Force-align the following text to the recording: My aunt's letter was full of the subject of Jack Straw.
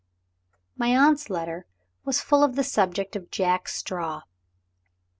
My 0.75 0.87
aunt's 0.97 1.29
letter 1.29 1.67
was 2.05 2.21
full 2.21 2.43
of 2.43 2.55
the 2.55 2.63
subject 2.63 3.15
of 3.15 3.29
Jack 3.29 3.67
Straw. 3.67 4.23